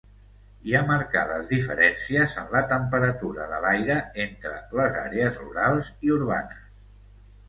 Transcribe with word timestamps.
Hi 0.67 0.71
ha 0.77 0.79
marcades 0.85 1.49
diferències 1.49 2.31
en 2.43 2.47
la 2.55 2.61
temperatura 2.71 3.45
de 3.51 3.59
l'aire 3.65 3.97
entre 4.23 4.55
les 4.79 4.97
àrees 5.03 5.37
rurals 5.43 5.93
i 6.09 6.15
urbanes. 6.17 6.65